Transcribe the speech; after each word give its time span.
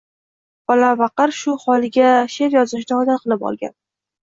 Bolapaqir, 0.71 1.35
shu 1.41 1.53
holiga... 1.65 2.15
she’r 2.39 2.59
yozishni 2.59 2.99
odat 3.03 3.25
qilib 3.29 3.49
olgan! 3.53 3.79